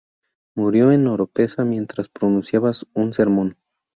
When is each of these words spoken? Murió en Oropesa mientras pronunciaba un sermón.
Murió 0.55 0.91
en 0.91 1.05
Oropesa 1.07 1.63
mientras 1.63 2.09
pronunciaba 2.09 2.71
un 2.95 3.13
sermón. 3.13 3.55